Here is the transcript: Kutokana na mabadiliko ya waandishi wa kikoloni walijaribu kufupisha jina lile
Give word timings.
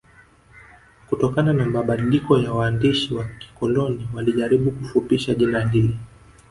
Kutokana 1.09 1.53
na 1.53 1.65
mabadiliko 1.65 2.39
ya 2.39 2.53
waandishi 2.53 3.13
wa 3.13 3.25
kikoloni 3.25 4.07
walijaribu 4.13 4.71
kufupisha 4.71 5.35
jina 5.35 5.63
lile 5.65 5.97